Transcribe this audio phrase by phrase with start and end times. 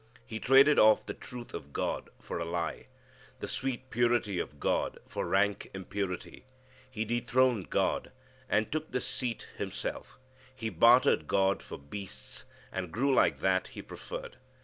[0.25, 2.87] He traded off the truth of God for a lie;
[3.39, 6.47] the sweet purity of God for rank impurity.
[6.89, 8.11] He dethroned God,
[8.49, 10.17] and took the seat himself.
[10.55, 14.37] He bartered God for beasts and grew like that he preferred.